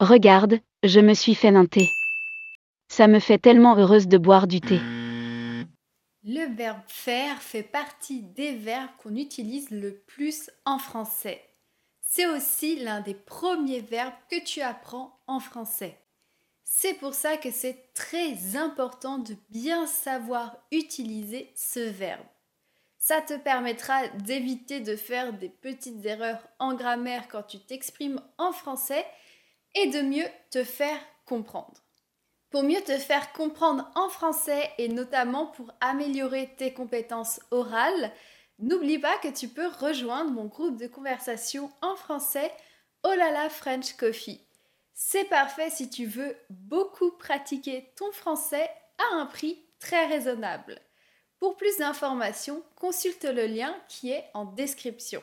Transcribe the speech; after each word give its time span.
Regarde, 0.00 0.60
je 0.84 1.00
me 1.00 1.12
suis 1.12 1.34
fait 1.34 1.48
un 1.48 1.66
thé. 1.66 1.90
Ça 2.86 3.08
me 3.08 3.18
fait 3.18 3.38
tellement 3.38 3.74
heureuse 3.76 4.06
de 4.06 4.16
boire 4.16 4.46
du 4.46 4.60
thé. 4.60 4.78
Le 6.22 6.54
verbe 6.54 6.78
faire 6.86 7.42
fait 7.42 7.64
partie 7.64 8.22
des 8.22 8.54
verbes 8.54 8.90
qu'on 9.02 9.16
utilise 9.16 9.70
le 9.70 9.96
plus 10.06 10.50
en 10.64 10.78
français. 10.78 11.42
C'est 12.00 12.28
aussi 12.28 12.76
l'un 12.76 13.00
des 13.00 13.14
premiers 13.14 13.80
verbes 13.80 14.14
que 14.30 14.40
tu 14.44 14.60
apprends 14.60 15.18
en 15.26 15.40
français. 15.40 15.98
C'est 16.62 16.94
pour 16.94 17.14
ça 17.14 17.36
que 17.36 17.50
c'est 17.50 17.92
très 17.94 18.54
important 18.54 19.18
de 19.18 19.34
bien 19.50 19.88
savoir 19.88 20.58
utiliser 20.70 21.50
ce 21.56 21.80
verbe. 21.80 22.24
Ça 22.98 23.20
te 23.20 23.36
permettra 23.36 24.06
d'éviter 24.18 24.78
de 24.78 24.94
faire 24.94 25.32
des 25.32 25.48
petites 25.48 26.06
erreurs 26.06 26.46
en 26.60 26.74
grammaire 26.74 27.26
quand 27.26 27.42
tu 27.42 27.58
t'exprimes 27.58 28.20
en 28.36 28.52
français 28.52 29.04
et 29.80 29.86
de 29.88 30.00
mieux 30.00 30.26
te 30.50 30.64
faire 30.64 30.98
comprendre. 31.24 31.82
Pour 32.50 32.62
mieux 32.62 32.80
te 32.80 32.96
faire 32.96 33.32
comprendre 33.32 33.90
en 33.94 34.08
français 34.08 34.70
et 34.78 34.88
notamment 34.88 35.46
pour 35.46 35.72
améliorer 35.80 36.54
tes 36.56 36.72
compétences 36.72 37.40
orales, 37.50 38.10
n'oublie 38.58 38.98
pas 38.98 39.18
que 39.18 39.28
tu 39.28 39.48
peux 39.48 39.68
rejoindre 39.68 40.30
mon 40.30 40.46
groupe 40.46 40.78
de 40.78 40.86
conversation 40.86 41.70
en 41.82 41.94
français 41.94 42.50
Olala 43.02 43.46
oh 43.46 43.50
French 43.50 43.92
Coffee. 43.94 44.40
C'est 44.94 45.26
parfait 45.26 45.70
si 45.70 45.88
tu 45.88 46.06
veux 46.06 46.34
beaucoup 46.50 47.12
pratiquer 47.12 47.92
ton 47.96 48.10
français 48.10 48.68
à 48.98 49.14
un 49.14 49.26
prix 49.26 49.62
très 49.78 50.06
raisonnable. 50.06 50.80
Pour 51.38 51.56
plus 51.56 51.76
d'informations, 51.76 52.64
consulte 52.74 53.24
le 53.24 53.46
lien 53.46 53.76
qui 53.88 54.10
est 54.10 54.24
en 54.34 54.44
description. 54.44 55.22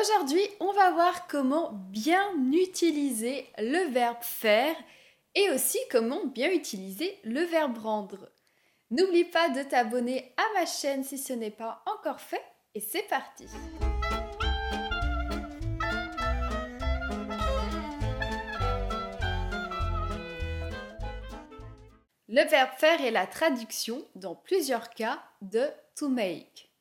Aujourd'hui, 0.00 0.42
on 0.58 0.72
va 0.72 0.90
voir 0.90 1.28
comment 1.28 1.70
bien 1.72 2.32
utiliser 2.52 3.46
le 3.58 3.92
verbe 3.92 4.22
faire 4.22 4.74
et 5.36 5.50
aussi 5.50 5.78
comment 5.90 6.26
bien 6.26 6.50
utiliser 6.50 7.16
le 7.22 7.42
verbe 7.42 7.78
rendre. 7.78 8.28
N'oublie 8.90 9.24
pas 9.24 9.50
de 9.50 9.62
t'abonner 9.62 10.34
à 10.36 10.58
ma 10.58 10.66
chaîne 10.66 11.04
si 11.04 11.16
ce 11.16 11.32
n'est 11.32 11.50
pas 11.50 11.84
encore 11.86 12.20
fait 12.20 12.42
et 12.74 12.80
c'est 12.80 13.06
parti 13.08 13.46
Le 22.28 22.42
verbe 22.48 22.70
faire 22.78 23.00
est 23.04 23.12
la 23.12 23.28
traduction, 23.28 24.04
dans 24.16 24.34
plusieurs 24.34 24.90
cas, 24.90 25.22
de 25.40 25.68
to 25.94 26.08
make. 26.08 26.73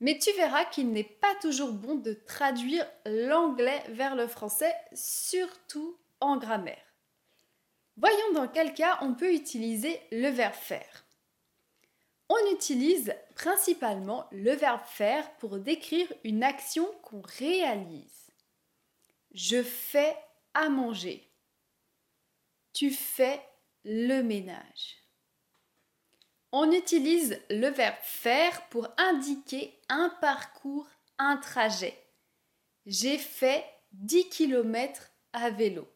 Mais 0.00 0.18
tu 0.18 0.30
verras 0.32 0.64
qu'il 0.66 0.92
n'est 0.92 1.04
pas 1.04 1.34
toujours 1.40 1.72
bon 1.72 1.94
de 1.94 2.12
traduire 2.12 2.86
l'anglais 3.06 3.82
vers 3.88 4.14
le 4.14 4.26
français, 4.26 4.74
surtout 4.92 5.98
en 6.20 6.36
grammaire. 6.36 6.94
Voyons 7.96 8.32
dans 8.34 8.48
quel 8.48 8.74
cas 8.74 8.98
on 9.00 9.14
peut 9.14 9.32
utiliser 9.32 10.00
le 10.12 10.28
verbe 10.28 10.54
faire. 10.54 11.06
On 12.28 12.52
utilise 12.52 13.14
principalement 13.36 14.26
le 14.32 14.52
verbe 14.52 14.84
faire 14.84 15.34
pour 15.36 15.58
décrire 15.58 16.12
une 16.24 16.42
action 16.42 16.86
qu'on 17.02 17.22
réalise. 17.22 18.30
Je 19.32 19.62
fais 19.62 20.16
à 20.52 20.68
manger. 20.68 21.30
Tu 22.72 22.90
fais 22.90 23.40
le 23.84 24.22
ménage. 24.22 25.05
On 26.58 26.72
utilise 26.72 27.38
le 27.50 27.68
verbe 27.68 27.98
faire 28.00 28.66
pour 28.68 28.88
indiquer 28.96 29.78
un 29.90 30.08
parcours, 30.22 30.88
un 31.18 31.36
trajet. 31.36 31.94
J'ai 32.86 33.18
fait 33.18 33.62
10 33.92 34.30
km 34.30 35.12
à 35.34 35.50
vélo. 35.50 35.86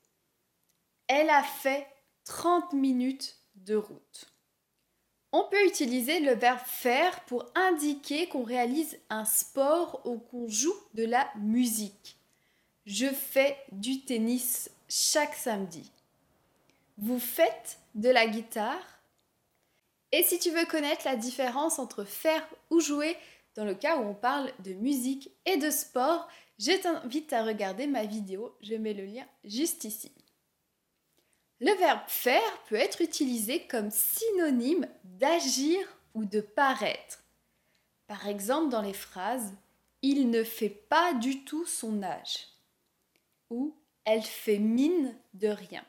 Elle 1.07 1.31
a 1.31 1.43
fait 1.43 1.87
30 2.27 2.75
minutes 2.75 3.37
de 3.55 3.75
route. 3.75 4.27
On 5.33 5.45
peut 5.45 5.65
utiliser 5.67 6.21
le 6.21 6.35
verbe 6.35 6.61
faire 6.67 7.25
pour 7.25 7.47
indiquer 7.55 8.29
qu'on 8.29 8.45
réalise 8.45 8.99
un 9.09 9.25
sport 9.25 10.03
ou 10.05 10.19
qu'on 10.19 10.47
joue 10.47 10.77
de 10.93 11.07
la 11.07 11.27
musique. 11.37 12.19
Je 12.85 13.07
fais 13.07 13.57
du 13.73 14.03
tennis 14.03 14.71
chaque 14.91 15.37
samedi. 15.37 15.91
Vous 16.99 17.19
faites 17.19 17.79
de 17.95 18.11
la 18.11 18.27
guitare 18.27 19.00
et 20.13 20.23
si 20.23 20.39
tu 20.39 20.51
veux 20.51 20.67
connaître 20.67 21.03
la 21.05 21.17
différence 21.17 21.79
entre 21.79 22.05
faire 22.05 22.47
ou 22.71 22.81
jouer 22.81 23.17
dans 23.55 23.65
le 23.65 23.75
cas 23.75 23.97
où 23.99 24.03
on 24.03 24.15
parle 24.15 24.53
de 24.65 24.73
musique 24.73 25.31
et 25.47 25.57
de 25.57 25.71
sport, 25.71 26.29
je 26.59 26.73
t'invite 26.73 27.33
à 27.33 27.45
regarder 27.45 27.87
ma 27.87 28.05
vidéo, 28.05 28.57
je 28.61 28.75
mets 28.75 28.95
le 28.95 29.05
lien 29.05 29.27
juste 29.45 29.85
ici. 29.85 30.13
Le 31.61 31.73
verbe 31.79 32.01
faire 32.07 32.63
peut 32.69 32.77
être 32.77 33.03
utilisé 33.03 33.67
comme 33.67 33.91
synonyme 33.91 34.87
d'agir 35.05 35.79
ou 36.15 36.25
de 36.25 36.41
paraître. 36.41 37.23
Par 38.07 38.27
exemple 38.27 38.71
dans 38.71 38.83
les 38.83 38.95
phrases 38.95 39.53
Il 40.03 40.31
ne 40.31 40.43
fait 40.43 40.71
pas 40.71 41.13
du 41.15 41.45
tout 41.45 41.67
son 41.67 42.03
âge 42.03 42.49
ou 43.51 43.77
Elle 44.05 44.23
fait 44.23 44.59
mine 44.59 45.15
de 45.35 45.49
rien. 45.49 45.85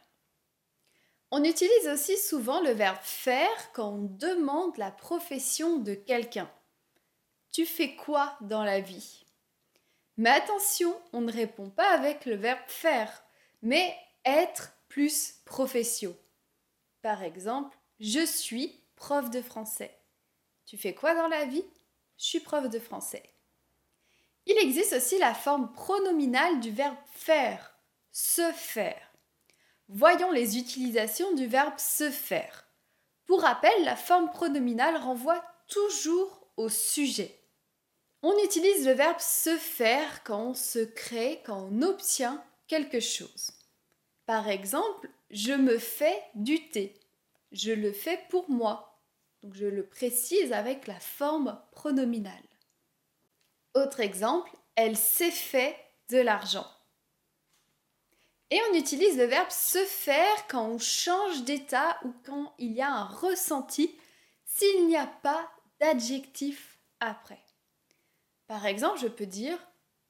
On 1.34 1.46
utilise 1.46 1.88
aussi 1.88 2.18
souvent 2.18 2.60
le 2.60 2.72
verbe 2.72 3.00
faire 3.02 3.72
quand 3.72 3.88
on 3.88 4.04
demande 4.04 4.76
la 4.78 4.92
profession 4.92 5.78
de 5.78 5.94
quelqu'un. 5.94 6.52
Tu 7.54 7.66
fais 7.66 7.96
quoi 7.96 8.38
dans 8.42 8.66
la 8.66 8.82
vie? 8.82 9.26
Mais 10.18 10.30
attention, 10.30 10.94
on 11.14 11.22
ne 11.22 11.32
répond 11.32 11.70
pas 11.70 11.90
avec 11.90 12.26
le 12.26 12.36
verbe 12.36 12.60
faire, 12.68 13.24
mais 13.62 13.98
être 14.26 14.74
plus 14.90 15.36
profession. 15.46 16.16
Par 17.02 17.24
exemple, 17.24 17.78
je 18.02 18.26
suis 18.26 18.84
prof 18.98 19.30
de 19.30 19.42
français. 19.42 19.98
Tu 20.66 20.78
fais 20.78 20.94
quoi 20.94 21.16
dans 21.16 21.30
la 21.30 21.46
vie? 21.46 21.66
Je 22.18 22.26
suis 22.26 22.40
prof 22.42 22.70
de 22.70 22.80
français. 22.80 23.24
Il 24.46 24.58
existe 24.58 24.94
aussi 24.94 25.18
la 25.18 25.34
forme 25.34 25.72
pronominale 25.72 26.60
du 26.60 26.72
verbe 26.72 26.98
faire, 27.14 27.78
se 28.12 28.52
faire. 28.52 29.11
Voyons 29.94 30.32
les 30.32 30.58
utilisations 30.58 31.34
du 31.34 31.48
verbe 31.48 31.78
se 31.78 32.10
faire. 32.10 32.66
Pour 33.26 33.42
rappel, 33.42 33.74
la 33.84 33.98
forme 33.98 34.30
pronominale 34.30 34.96
renvoie 34.96 35.44
toujours 35.68 36.48
au 36.56 36.70
sujet. 36.70 37.38
On 38.24 38.34
utilise 38.46 38.88
le 38.88 38.94
verbe 38.94 39.20
se 39.20 39.58
faire 39.58 40.24
quand 40.24 40.52
on 40.52 40.54
se 40.54 40.80
crée, 40.80 41.42
quand 41.46 41.68
on 41.70 41.82
obtient 41.82 42.42
quelque 42.68 43.02
chose. 43.02 43.52
Par 44.26 44.48
exemple, 44.48 45.10
je 45.30 45.52
me 45.52 45.78
fais 45.78 46.24
du 46.36 46.70
thé. 46.70 46.98
Je 47.52 47.74
le 47.74 47.92
fais 47.92 48.20
pour 48.30 48.50
moi. 48.50 48.98
Donc 49.44 49.56
je 49.56 49.66
le 49.66 49.86
précise 49.86 50.54
avec 50.54 50.88
la 50.88 51.02
forme 51.02 51.60
pronominale. 51.74 52.32
Autre 53.76 54.00
exemple, 54.00 54.52
elle 54.76 54.96
s'est 54.96 55.32
fait 55.32 55.76
de 56.10 56.20
l'argent. 56.20 56.68
Et 58.52 58.60
on 58.70 58.76
utilise 58.76 59.18
le 59.18 59.24
verbe 59.24 59.50
se 59.50 59.84
faire 59.86 60.48
quand 60.48 60.68
on 60.68 60.78
change 60.78 61.44
d'état 61.44 61.98
ou 62.04 62.14
quand 62.26 62.54
il 62.60 62.74
y 62.74 62.82
a 62.82 62.92
un 62.92 63.06
ressenti 63.06 63.98
s'il 64.46 64.88
n'y 64.88 64.98
a 64.98 65.08
pas 65.08 65.50
d'adjectif 65.80 66.78
après. 67.00 67.40
Par 68.48 68.66
exemple, 68.66 69.00
je 69.00 69.08
peux 69.08 69.26
dire 69.26 69.58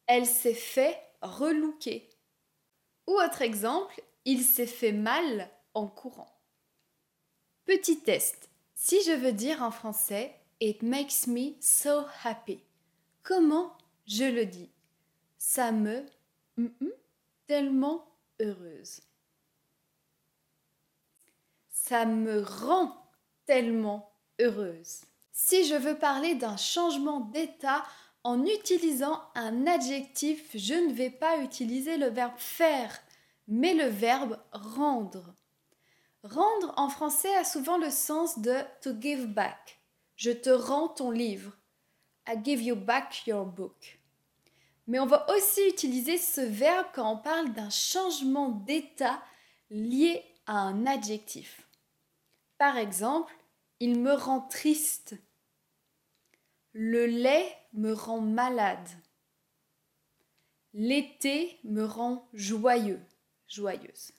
elle 0.07 0.25
s'est 0.25 0.55
fait 0.55 0.99
relooker. 1.21 2.09
Ou 3.07 3.13
autre 3.13 3.43
exemple, 3.43 4.01
il 4.25 4.43
s'est 4.43 4.67
fait 4.67 4.91
mal 4.91 5.49
en 5.73 5.87
courant. 5.87 6.35
Petit 7.65 7.99
test. 7.99 8.49
Si 8.73 9.01
je 9.03 9.11
veux 9.11 9.31
dire 9.31 9.61
en 9.61 9.71
français 9.71 10.35
It 10.59 10.83
makes 10.83 11.25
me 11.25 11.53
so 11.59 12.05
happy, 12.23 12.63
comment 13.23 13.75
je 14.05 14.25
le 14.25 14.45
dis? 14.45 14.69
Ça 15.39 15.71
me 15.71 16.05
tellement 17.47 18.10
heureuse. 18.41 19.01
Ça 21.69 22.05
me 22.05 22.41
rend 22.41 22.95
tellement 23.45 24.13
heureuse. 24.39 25.01
Si 25.31 25.65
je 25.65 25.75
veux 25.75 25.97
parler 25.97 26.35
d'un 26.35 26.57
changement 26.57 27.21
d'état 27.21 27.83
en 28.23 28.45
utilisant 28.45 29.21
un 29.35 29.65
adjectif, 29.65 30.51
je 30.55 30.73
ne 30.73 30.93
vais 30.93 31.09
pas 31.09 31.37
utiliser 31.39 31.97
le 31.97 32.07
verbe 32.07 32.37
faire, 32.37 32.99
mais 33.47 33.73
le 33.73 33.87
verbe 33.87 34.39
rendre. 34.51 35.33
Rendre 36.23 36.73
en 36.77 36.89
français 36.89 37.35
a 37.35 37.43
souvent 37.43 37.77
le 37.77 37.89
sens 37.89 38.39
de 38.39 38.55
to 38.81 38.91
give 38.99 39.25
back. 39.25 39.79
Je 40.15 40.31
te 40.31 40.51
rends 40.51 40.89
ton 40.89 41.09
livre. 41.09 41.51
I 42.27 42.35
give 42.43 42.61
you 42.61 42.75
back 42.75 43.25
your 43.25 43.45
book. 43.45 44.00
Mais 44.91 44.99
on 44.99 45.05
va 45.05 45.25
aussi 45.33 45.65
utiliser 45.69 46.17
ce 46.17 46.41
verbe 46.41 46.85
quand 46.93 47.13
on 47.13 47.17
parle 47.17 47.53
d'un 47.53 47.69
changement 47.69 48.49
d'état 48.49 49.23
lié 49.69 50.21
à 50.47 50.57
un 50.57 50.85
adjectif. 50.85 51.65
Par 52.57 52.75
exemple, 52.75 53.33
il 53.79 53.97
me 54.01 54.11
rend 54.11 54.41
triste. 54.41 55.15
Le 56.73 57.05
lait 57.05 57.57
me 57.71 57.93
rend 57.93 58.19
malade. 58.19 58.89
L'été 60.73 61.57
me 61.63 61.85
rend 61.85 62.27
joyeux. 62.33 62.99
joyeuse. 63.47 64.11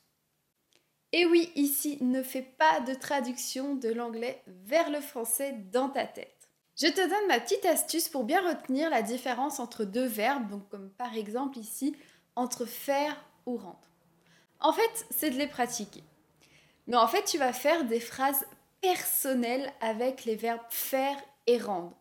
Et 1.12 1.26
oui, 1.26 1.52
ici, 1.54 1.98
ne 2.00 2.22
fais 2.22 2.40
pas 2.40 2.80
de 2.80 2.94
traduction 2.94 3.74
de 3.74 3.90
l'anglais 3.90 4.42
vers 4.46 4.88
le 4.88 5.02
français 5.02 5.52
dans 5.70 5.90
ta 5.90 6.06
tête. 6.06 6.41
Je 6.76 6.86
te 6.86 7.00
donne 7.00 7.28
ma 7.28 7.38
petite 7.38 7.66
astuce 7.66 8.08
pour 8.08 8.24
bien 8.24 8.40
retenir 8.48 8.88
la 8.88 9.02
différence 9.02 9.60
entre 9.60 9.84
deux 9.84 10.06
verbes, 10.06 10.60
comme 10.70 10.90
par 10.90 11.14
exemple 11.14 11.58
ici, 11.58 11.94
entre 12.34 12.64
faire 12.64 13.16
ou 13.44 13.56
rendre. 13.56 13.90
En 14.60 14.72
fait, 14.72 15.06
c'est 15.10 15.30
de 15.30 15.38
les 15.38 15.46
pratiquer. 15.46 16.02
Mais 16.86 16.96
en 16.96 17.06
fait, 17.06 17.24
tu 17.24 17.36
vas 17.36 17.52
faire 17.52 17.84
des 17.84 18.00
phrases 18.00 18.44
personnelles 18.80 19.72
avec 19.80 20.24
les 20.24 20.36
verbes 20.36 20.62
faire 20.70 21.16
et 21.46 21.58
rendre. 21.58 21.96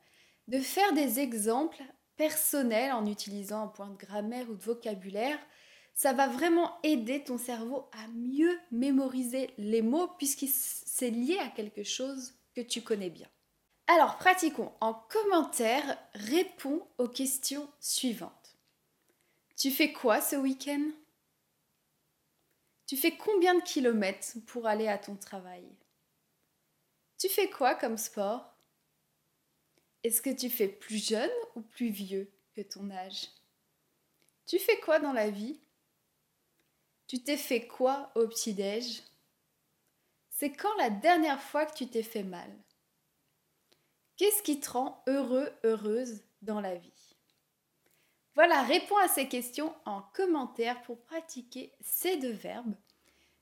De 0.48 0.60
faire 0.60 0.94
des 0.94 1.20
exemples 1.20 1.84
personnels 2.16 2.94
en 2.94 3.06
utilisant 3.06 3.64
un 3.64 3.68
point 3.68 3.90
de 3.90 3.98
grammaire 3.98 4.50
ou 4.50 4.56
de 4.56 4.64
vocabulaire, 4.64 5.40
ça 5.94 6.14
va 6.14 6.28
vraiment 6.28 6.80
aider 6.84 7.24
ton 7.24 7.38
cerveau 7.38 7.90
à 7.92 8.08
mieux 8.14 8.58
mémoriser 8.72 9.52
les 9.58 9.82
mots 9.82 10.08
puisque 10.18 10.46
c'est 10.48 11.10
lié 11.10 11.38
à 11.40 11.50
quelque 11.50 11.84
chose 11.84 12.34
que 12.56 12.62
tu 12.62 12.82
connais 12.82 13.10
bien. 13.10 13.28
Alors, 13.94 14.16
pratiquons. 14.16 14.72
En 14.80 14.94
commentaire, 14.94 15.98
réponds 16.14 16.88
aux 16.98 17.10
questions 17.10 17.70
suivantes. 17.82 18.56
Tu 19.58 19.70
fais 19.70 19.92
quoi 19.92 20.22
ce 20.22 20.38
week-end? 20.38 20.92
Tu 22.88 22.96
fais 22.96 23.18
combien 23.18 23.54
de 23.54 23.64
kilomètres 23.64 24.38
pour 24.48 24.66
aller 24.66 24.88
à 24.88 24.98
ton 24.98 25.18
travail? 25.18 25.66
Tu 27.18 27.28
fais 27.28 27.50
quoi 27.50 27.76
comme 27.76 27.98
sport? 27.98 28.56
Est-ce 30.06 30.22
que 30.22 30.30
tu 30.30 30.50
fais 30.50 30.70
plus 30.70 31.06
jeune 31.06 31.30
ou 31.56 31.62
plus 31.62 31.90
vieux 31.90 32.32
que 32.56 32.62
ton 32.62 32.90
âge? 32.92 33.28
Tu 34.46 34.58
fais 34.58 34.80
quoi 34.80 35.00
dans 35.00 35.14
la 35.14 35.30
vie? 35.30 35.60
Tu 37.08 37.22
t'es 37.22 37.36
fait 37.36 37.68
quoi 37.68 38.10
au 38.16 38.26
petit-déj? 38.26 39.04
C'est 40.30 40.54
quand 40.54 40.74
la 40.78 40.90
dernière 40.90 41.42
fois 41.42 41.66
que 41.66 41.76
tu 41.76 41.90
t'es 41.90 42.04
fait 42.04 42.24
mal? 42.24 42.50
Qu'est-ce 44.22 44.44
qui 44.44 44.60
te 44.60 44.70
rend 44.70 45.04
heureux, 45.08 45.50
heureuse 45.64 46.22
dans 46.44 46.62
la 46.62 46.76
vie? 46.76 47.16
Voilà, 48.36 48.62
réponds 48.62 49.00
à 49.04 49.08
ces 49.08 49.28
questions 49.28 49.74
en 49.84 50.04
commentaire 50.14 50.80
pour 50.84 51.02
pratiquer 51.02 51.74
ces 51.80 52.18
deux 52.18 52.32
verbes. 52.32 52.76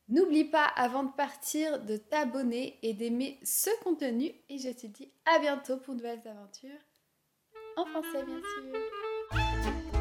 N'oublie 0.08 0.46
pas 0.46 0.64
avant 0.64 1.04
de 1.04 1.12
partir 1.12 1.84
de 1.84 1.98
t'abonner 1.98 2.80
et 2.82 2.94
d'aimer 2.94 3.42
ce 3.44 3.70
contenu 3.84 4.32
et 4.48 4.58
je 4.58 4.70
te 4.70 4.88
dis 4.88 5.12
à 5.26 5.40
bientôt 5.40 5.76
pour 5.76 5.96
de 5.96 6.00
nouvelles 6.00 6.26
aventures 6.26 6.80
en 7.76 7.86
français 7.86 8.24
bien 8.24 8.40
sûr. 8.40 9.99